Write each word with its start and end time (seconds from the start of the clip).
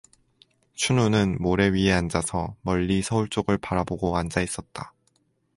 춘우는 0.73 1.37
모래 1.39 1.67
위에 1.67 1.91
앉아서 1.93 2.55
멀리 2.63 3.03
서울 3.03 3.29
쪽을 3.29 3.59
바라보고 3.59 4.17
앉아 4.17 4.41
있었다. 4.41 4.95